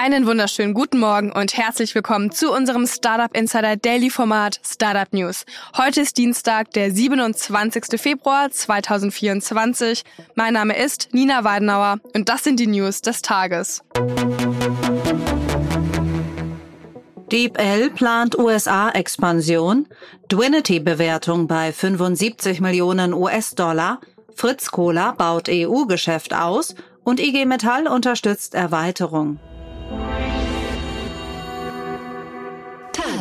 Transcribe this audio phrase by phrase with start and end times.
[0.00, 5.44] Einen wunderschönen guten Morgen und herzlich willkommen zu unserem Startup Insider Daily Format Startup News.
[5.76, 8.00] Heute ist Dienstag, der 27.
[8.00, 10.04] Februar 2024.
[10.36, 13.82] Mein Name ist Nina Weidenauer und das sind die News des Tages.
[17.32, 19.88] DeepL plant USA-Expansion,
[20.30, 24.00] Dwinity-Bewertung bei 75 Millionen US-Dollar,
[24.32, 29.40] Fritz Cola baut EU-Geschäft aus und IG Metall unterstützt Erweiterung.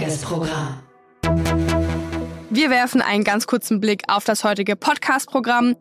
[0.08, 0.80] Tagesprogramm.
[2.50, 5.76] Wir werfen einen ganz kurzen Blick auf das heutige Podcast-Programm.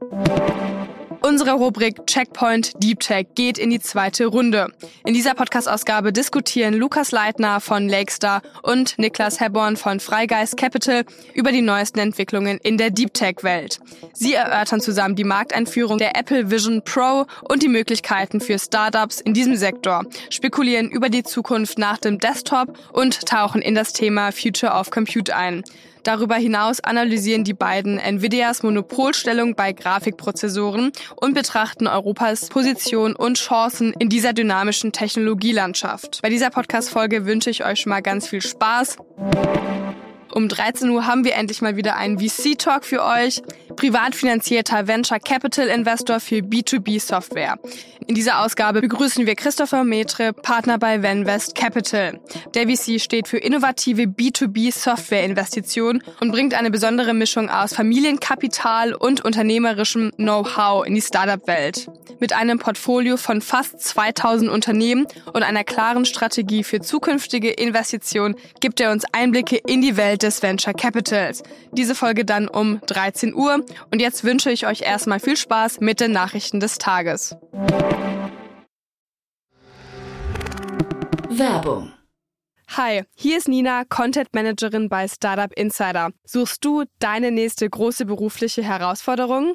[1.26, 4.68] Unsere Rubrik Checkpoint Deep Tech geht in die zweite Runde.
[5.04, 11.50] In dieser Podcast-Ausgabe diskutieren Lukas Leitner von Lakestar und Niklas Hebborn von Freigeist Capital über
[11.50, 13.80] die neuesten Entwicklungen in der Deep Tech-Welt.
[14.12, 19.34] Sie erörtern zusammen die Markteinführung der Apple Vision Pro und die Möglichkeiten für Startups in
[19.34, 24.74] diesem Sektor, spekulieren über die Zukunft nach dem Desktop und tauchen in das Thema Future
[24.74, 25.64] of Compute ein.
[26.06, 33.92] Darüber hinaus analysieren die beiden Nvidias Monopolstellung bei Grafikprozessoren und betrachten Europas Position und Chancen
[33.98, 36.20] in dieser dynamischen Technologielandschaft.
[36.22, 38.98] Bei dieser Podcast-Folge wünsche ich euch schon mal ganz viel Spaß.
[40.36, 43.40] Um 13 Uhr haben wir endlich mal wieder einen VC-Talk für euch.
[43.74, 47.58] Privat finanzierter Venture Capital Investor für B2B Software.
[48.06, 52.20] In dieser Ausgabe begrüßen wir Christopher Metre, Partner bei Venvest Capital.
[52.54, 58.94] Der VC steht für innovative B2B Software Investitionen und bringt eine besondere Mischung aus Familienkapital
[58.94, 61.88] und unternehmerischem Know-how in die Startup-Welt.
[62.20, 68.80] Mit einem Portfolio von fast 2000 Unternehmen und einer klaren Strategie für zukünftige Investitionen gibt
[68.80, 71.42] er uns Einblicke in die Welt des Venture Capitals.
[71.72, 73.64] Diese Folge dann um 13 Uhr.
[73.90, 77.36] Und jetzt wünsche ich euch erstmal viel Spaß mit den Nachrichten des Tages.
[81.30, 81.92] Werbung.
[82.76, 86.10] Hi, hier ist Nina, Content Managerin bei Startup Insider.
[86.24, 89.54] Suchst du deine nächste große berufliche Herausforderung?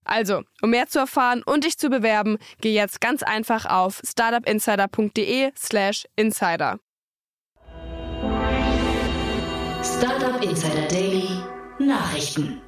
[0.03, 6.05] Also, um mehr zu erfahren und dich zu bewerben, geh jetzt ganz einfach auf startupinsider.de/slash
[6.15, 6.79] insider.
[9.83, 11.27] Startup Insider Daily
[11.79, 12.61] Nachrichten.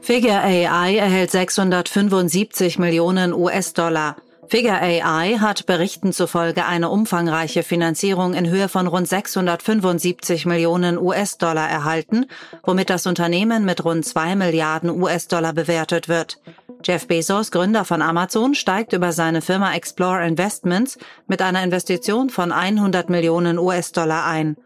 [0.00, 4.16] Figure AI erhält 675 Millionen US-Dollar.
[4.50, 11.70] Figure AI hat Berichten zufolge eine umfangreiche Finanzierung in Höhe von rund 675 Millionen US-Dollar
[11.70, 12.26] erhalten,
[12.64, 16.40] womit das Unternehmen mit rund 2 Milliarden US-Dollar bewertet wird.
[16.82, 22.50] Jeff Bezos, Gründer von Amazon, steigt über seine Firma Explore Investments mit einer Investition von
[22.50, 24.56] 100 Millionen US-Dollar ein.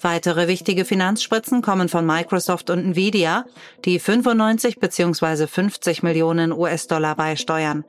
[0.00, 3.44] Weitere wichtige Finanzspritzen kommen von Microsoft und Nvidia,
[3.84, 5.46] die 95 bzw.
[5.46, 7.84] 50 Millionen US-Dollar beisteuern.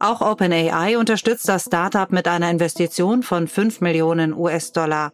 [0.00, 5.12] Auch OpenAI unterstützt das Startup mit einer Investition von 5 Millionen US-Dollar.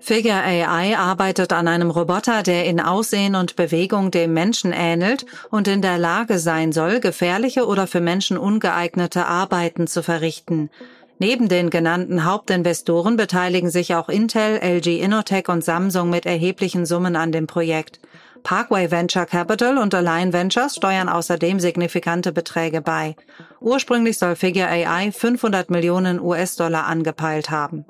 [0.00, 5.68] Figure AI arbeitet an einem Roboter, der in Aussehen und Bewegung dem Menschen ähnelt und
[5.68, 10.68] in der Lage sein soll, gefährliche oder für Menschen ungeeignete Arbeiten zu verrichten.
[11.20, 17.14] Neben den genannten Hauptinvestoren beteiligen sich auch Intel, LG Innotech und Samsung mit erheblichen Summen
[17.14, 18.00] an dem Projekt.
[18.44, 23.16] Parkway Venture Capital und Align Ventures steuern außerdem signifikante Beträge bei.
[23.58, 27.86] Ursprünglich soll Figure AI 500 Millionen US-Dollar angepeilt haben.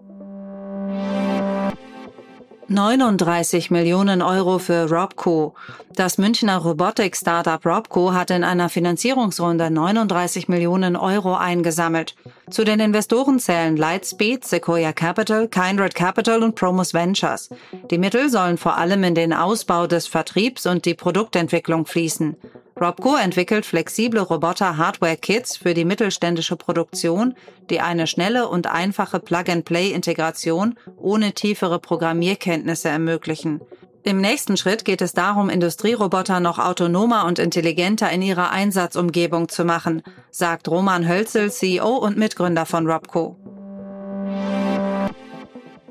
[2.69, 5.55] 39 Millionen Euro für Robco.
[5.95, 12.15] Das Münchner Robotik-Startup Robco hat in einer Finanzierungsrunde 39 Millionen Euro eingesammelt.
[12.51, 17.51] Zu den Investoren zählen Lightspeed, Sequoia Capital, Kindred Capital und Promus Ventures.
[17.91, 22.37] Die Mittel sollen vor allem in den Ausbau des Vertriebs und die Produktentwicklung fließen.
[22.81, 27.35] Robco entwickelt flexible Roboter-Hardware-Kits für die mittelständische Produktion,
[27.71, 33.61] die eine schnelle und einfache Plug-and-Play-Integration ohne tiefere Programmierkenntnisse ermöglichen.
[34.03, 39.65] Im nächsten Schritt geht es darum, Industrieroboter noch autonomer und intelligenter in ihrer Einsatzumgebung zu
[39.65, 43.37] machen, sagt Roman Hölzel, CEO und Mitgründer von Robco.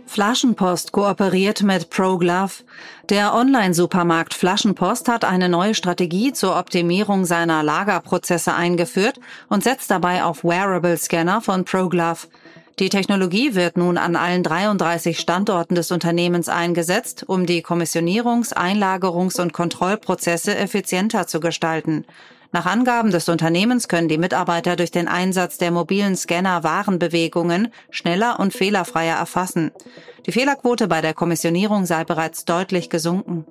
[0.06, 2.64] Flaschenpost kooperiert mit ProGlove.
[3.10, 9.20] Der Online-Supermarkt Flaschenpost hat eine neue Strategie zur Optimierung seiner Lagerprozesse eingeführt
[9.50, 12.28] und setzt dabei auf Wearable-Scanner von ProGlove.
[12.80, 19.40] Die Technologie wird nun an allen 33 Standorten des Unternehmens eingesetzt, um die Kommissionierungs-, Einlagerungs-
[19.40, 22.06] und Kontrollprozesse effizienter zu gestalten.
[22.54, 28.40] Nach Angaben des Unternehmens können die Mitarbeiter durch den Einsatz der mobilen Scanner Warenbewegungen schneller
[28.40, 29.72] und fehlerfreier erfassen.
[30.28, 33.46] Die Fehlerquote bei der Kommissionierung sei bereits deutlich gesunken.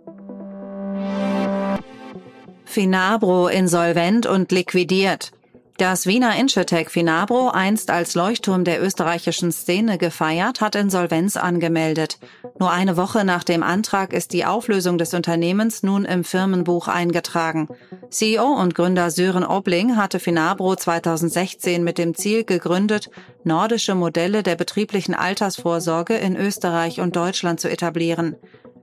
[2.64, 5.32] Finabro insolvent und liquidiert.
[5.78, 12.18] Das Wiener Insurtech Finabro, einst als Leuchtturm der österreichischen Szene gefeiert, hat Insolvenz angemeldet.
[12.60, 17.68] Nur eine Woche nach dem Antrag ist die Auflösung des Unternehmens nun im Firmenbuch eingetragen.
[18.10, 23.10] CEO und Gründer Sören Obling hatte Finabro 2016 mit dem Ziel gegründet,
[23.42, 28.36] nordische Modelle der betrieblichen Altersvorsorge in Österreich und Deutschland zu etablieren.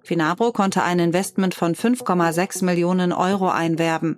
[0.03, 4.17] Finabro konnte ein Investment von 5,6 Millionen Euro einwerben.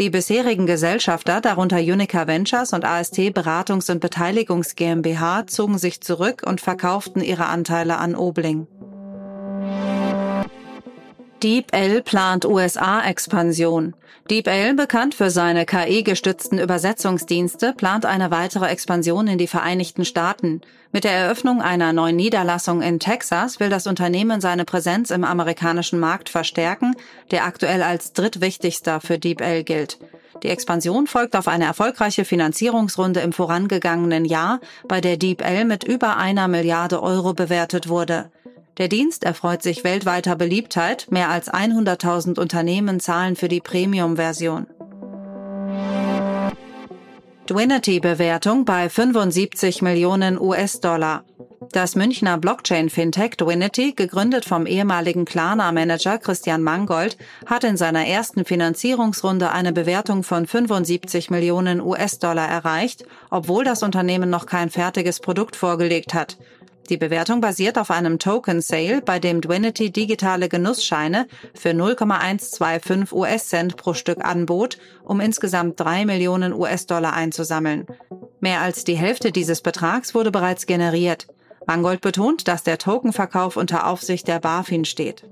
[0.00, 6.42] Die bisherigen Gesellschafter, darunter Unica Ventures und AST Beratungs- und Beteiligungs GmbH, zogen sich zurück
[6.42, 8.66] und verkauften ihre Anteile an Obling.
[11.42, 13.94] DeepL plant USA-Expansion.
[14.28, 20.60] DeepL, bekannt für seine KI-gestützten Übersetzungsdienste, plant eine weitere Expansion in die Vereinigten Staaten.
[20.92, 25.98] Mit der Eröffnung einer neuen Niederlassung in Texas will das Unternehmen seine Präsenz im amerikanischen
[25.98, 26.94] Markt verstärken,
[27.30, 29.98] der aktuell als drittwichtigster für DeepL gilt.
[30.42, 36.18] Die Expansion folgt auf eine erfolgreiche Finanzierungsrunde im vorangegangenen Jahr, bei der DeepL mit über
[36.18, 38.30] einer Milliarde Euro bewertet wurde.
[38.80, 41.06] Der Dienst erfreut sich weltweiter Beliebtheit.
[41.10, 44.66] Mehr als 100.000 Unternehmen zahlen für die Premium-Version.
[47.46, 51.24] Dwinity-Bewertung bei 75 Millionen US-Dollar.
[51.72, 59.50] Das Münchner Blockchain-Fintech Dwinity, gegründet vom ehemaligen Klarna-Manager Christian Mangold, hat in seiner ersten Finanzierungsrunde
[59.50, 66.14] eine Bewertung von 75 Millionen US-Dollar erreicht, obwohl das Unternehmen noch kein fertiges Produkt vorgelegt
[66.14, 66.38] hat.
[66.90, 73.76] Die Bewertung basiert auf einem Token Sale, bei dem Dwinity digitale Genussscheine für 0,125 US-Cent
[73.76, 77.86] pro Stück anbot, um insgesamt drei Millionen US-Dollar einzusammeln.
[78.40, 81.28] Mehr als die Hälfte dieses Betrags wurde bereits generiert.
[81.64, 85.22] Mangold betont, dass der Tokenverkauf unter Aufsicht der BaFin steht.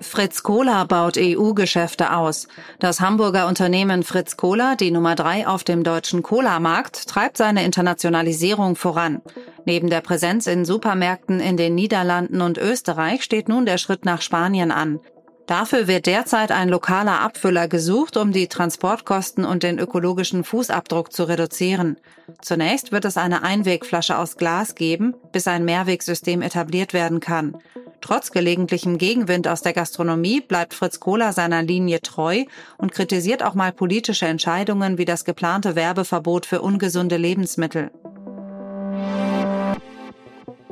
[0.00, 2.48] Fritz Kohler baut EU-Geschäfte aus.
[2.78, 8.76] Das Hamburger Unternehmen Fritz Kohler, die Nummer drei auf dem deutschen Cola-Markt, treibt seine Internationalisierung
[8.76, 9.22] voran.
[9.64, 14.22] Neben der Präsenz in Supermärkten in den Niederlanden und Österreich steht nun der Schritt nach
[14.22, 15.00] Spanien an.
[15.46, 21.24] Dafür wird derzeit ein lokaler Abfüller gesucht, um die Transportkosten und den ökologischen Fußabdruck zu
[21.24, 21.98] reduzieren.
[22.42, 27.56] Zunächst wird es eine Einwegflasche aus Glas geben, bis ein Mehrwegsystem etabliert werden kann.
[28.06, 32.44] Trotz gelegentlichem Gegenwind aus der Gastronomie bleibt Fritz Kohler seiner Linie treu
[32.78, 37.90] und kritisiert auch mal politische Entscheidungen wie das geplante Werbeverbot für ungesunde Lebensmittel.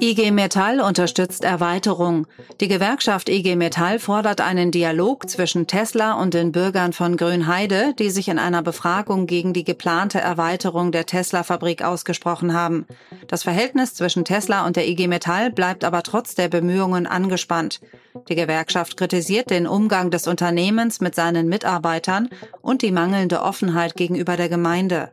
[0.05, 2.27] IG Metall unterstützt Erweiterung.
[2.61, 8.11] Die Gewerkschaft IG Metall fordert einen Dialog zwischen Tesla und den Bürgern von Grünheide, die
[8.11, 12.85] sich in einer Befragung gegen die geplante Erweiterung der Tesla-Fabrik ausgesprochen haben.
[13.29, 17.81] Das Verhältnis zwischen Tesla und der IG Metall bleibt aber trotz der Bemühungen angespannt.
[18.29, 22.29] Die Gewerkschaft kritisiert den Umgang des Unternehmens mit seinen Mitarbeitern
[22.61, 25.13] und die mangelnde Offenheit gegenüber der Gemeinde.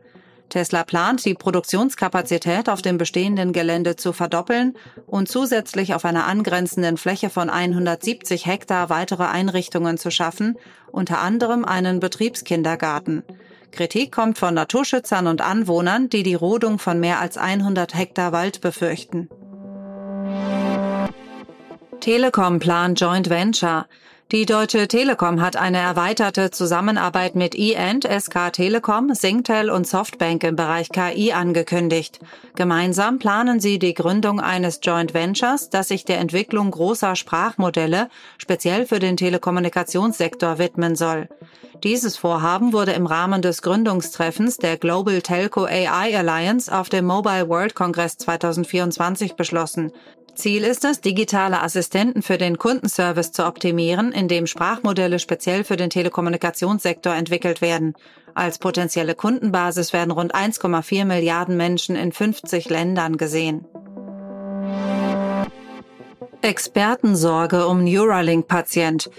[0.52, 6.98] Tesla plant, die Produktionskapazität auf dem bestehenden Gelände zu verdoppeln und zusätzlich auf einer angrenzenden
[6.98, 10.58] Fläche von 170 Hektar weitere Einrichtungen zu schaffen,
[10.90, 13.22] unter anderem einen Betriebskindergarten.
[13.70, 18.60] Kritik kommt von Naturschützern und Anwohnern, die die Rodung von mehr als 100 Hektar Wald
[18.60, 19.30] befürchten.
[22.00, 23.86] Telekom plant Joint Venture.
[24.32, 30.56] Die Deutsche Telekom hat eine erweiterte Zusammenarbeit mit E-End, SK Telekom, Singtel und Softbank im
[30.56, 32.18] Bereich KI angekündigt.
[32.54, 38.08] Gemeinsam planen sie die Gründung eines Joint Ventures, das sich der Entwicklung großer Sprachmodelle
[38.38, 41.28] speziell für den Telekommunikationssektor widmen soll.
[41.84, 47.50] Dieses Vorhaben wurde im Rahmen des Gründungstreffens der Global Telco AI Alliance auf dem Mobile
[47.50, 49.92] World Congress 2024 beschlossen.
[50.34, 55.90] Ziel ist es, digitale Assistenten für den Kundenservice zu optimieren, indem Sprachmodelle speziell für den
[55.90, 57.94] Telekommunikationssektor entwickelt werden.
[58.34, 63.66] Als potenzielle Kundenbasis werden rund 1,4 Milliarden Menschen in 50 Ländern gesehen.
[66.40, 69.10] Expertensorge um Neuralink-Patient.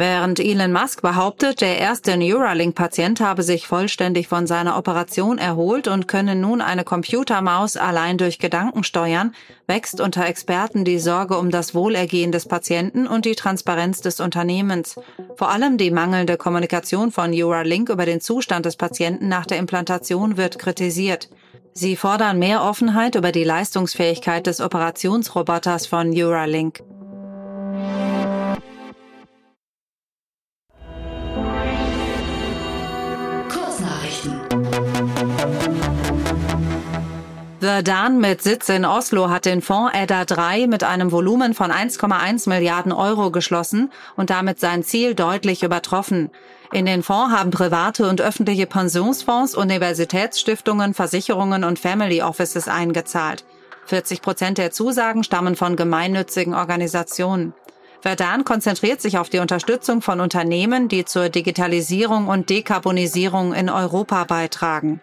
[0.00, 6.06] Während Elon Musk behauptet, der erste Neuralink-Patient habe sich vollständig von seiner Operation erholt und
[6.06, 9.34] könne nun eine Computermaus allein durch Gedanken steuern,
[9.66, 14.94] wächst unter Experten die Sorge um das Wohlergehen des Patienten und die Transparenz des Unternehmens.
[15.34, 20.36] Vor allem die mangelnde Kommunikation von Neuralink über den Zustand des Patienten nach der Implantation
[20.36, 21.28] wird kritisiert.
[21.72, 26.84] Sie fordern mehr Offenheit über die Leistungsfähigkeit des Operationsroboters von Neuralink.
[37.68, 42.48] Verdun mit Sitz in Oslo hat den Fonds EDA 3 mit einem Volumen von 1,1
[42.48, 46.30] Milliarden Euro geschlossen und damit sein Ziel deutlich übertroffen.
[46.72, 53.44] In den Fonds haben private und öffentliche Pensionsfonds, Universitätsstiftungen, Versicherungen und Family Offices eingezahlt.
[53.84, 57.52] 40 Prozent der Zusagen stammen von gemeinnützigen Organisationen.
[58.00, 64.24] Verdun konzentriert sich auf die Unterstützung von Unternehmen, die zur Digitalisierung und Dekarbonisierung in Europa
[64.24, 65.02] beitragen.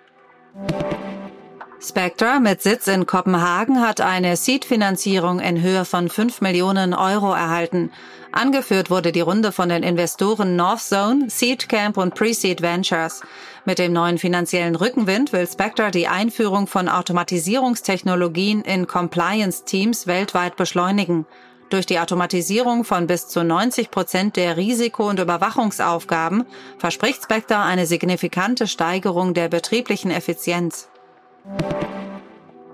[1.88, 7.92] Spectra mit Sitz in Kopenhagen hat eine Seed-Finanzierung in Höhe von 5 Millionen Euro erhalten.
[8.32, 13.22] Angeführt wurde die Runde von den Investoren Northzone, Seed Camp und Pre-Seed Ventures.
[13.66, 21.28] Mit dem neuen finanziellen Rückenwind will Spectra die Einführung von Automatisierungstechnologien in Compliance-Teams weltweit beschleunigen.
[21.70, 26.46] Durch die Automatisierung von bis zu 90 Prozent der Risiko- und Überwachungsaufgaben
[26.80, 30.90] verspricht Spectra eine signifikante Steigerung der betrieblichen Effizienz.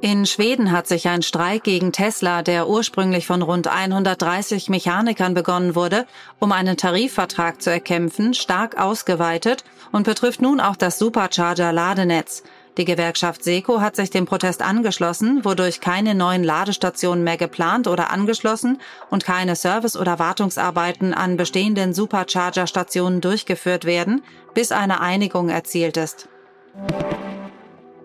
[0.03, 5.75] In Schweden hat sich ein Streik gegen Tesla, der ursprünglich von rund 130 Mechanikern begonnen
[5.75, 6.07] wurde,
[6.39, 12.41] um einen Tarifvertrag zu erkämpfen, stark ausgeweitet und betrifft nun auch das Supercharger-Ladenetz.
[12.77, 18.09] Die Gewerkschaft Seco hat sich dem Protest angeschlossen, wodurch keine neuen Ladestationen mehr geplant oder
[18.09, 18.79] angeschlossen
[19.11, 24.23] und keine Service- oder Wartungsarbeiten an bestehenden Supercharger-Stationen durchgeführt werden,
[24.55, 26.27] bis eine Einigung erzielt ist.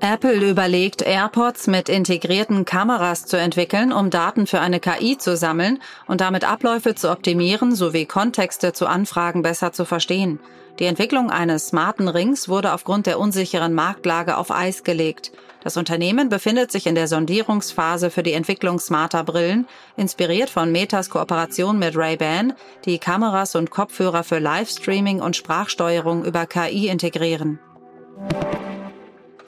[0.00, 5.81] Apple überlegt, AirPods mit integrierten Kameras zu entwickeln, um Daten für eine KI zu sammeln
[6.07, 10.38] und damit Abläufe zu optimieren sowie Kontexte zu Anfragen besser zu verstehen.
[10.79, 15.33] Die Entwicklung eines smarten Rings wurde aufgrund der unsicheren Marktlage auf Eis gelegt.
[15.62, 21.09] Das Unternehmen befindet sich in der Sondierungsphase für die Entwicklung smarter Brillen, inspiriert von Metas
[21.09, 22.53] Kooperation mit Ray-Ban,
[22.85, 27.59] die Kameras und Kopfhörer für Livestreaming und Sprachsteuerung über KI integrieren.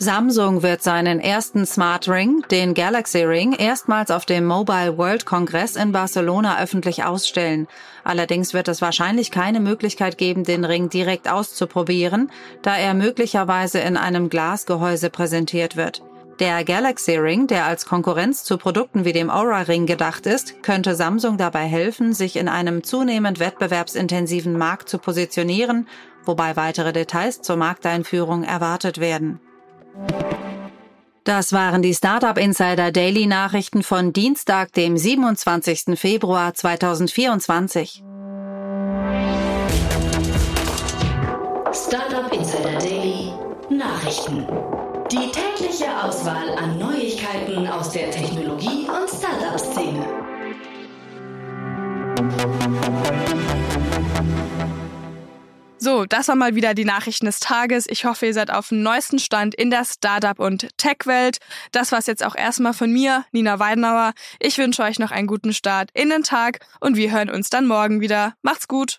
[0.00, 5.74] Samsung wird seinen ersten Smart Ring, den Galaxy Ring, erstmals auf dem Mobile World Congress
[5.74, 7.66] in Barcelona öffentlich ausstellen.
[8.04, 12.30] Allerdings wird es wahrscheinlich keine Möglichkeit geben, den Ring direkt auszuprobieren,
[12.62, 16.04] da er möglicherweise in einem Glasgehäuse präsentiert wird.
[16.38, 20.94] Der Galaxy Ring, der als Konkurrenz zu Produkten wie dem Aura Ring gedacht ist, könnte
[20.94, 25.88] Samsung dabei helfen, sich in einem zunehmend wettbewerbsintensiven Markt zu positionieren,
[26.24, 29.40] wobei weitere Details zur Markteinführung erwartet werden.
[31.24, 35.98] Das waren die Startup Insider Daily Nachrichten von Dienstag, dem 27.
[35.98, 38.02] Februar 2024.
[41.70, 43.32] Startup Insider Daily
[43.68, 44.46] Nachrichten.
[45.12, 50.06] Die tägliche Auswahl an Neuigkeiten aus der Technologie- und Startup-Szene.
[55.80, 57.86] So, das war mal wieder die Nachrichten des Tages.
[57.88, 61.38] Ich hoffe, ihr seid auf dem neuesten Stand in der Startup- und Tech-Welt.
[61.70, 64.12] Das war's jetzt auch erstmal von mir, Nina Weidenauer.
[64.40, 67.68] Ich wünsche euch noch einen guten Start in den Tag und wir hören uns dann
[67.68, 68.34] morgen wieder.
[68.42, 68.98] Macht's gut!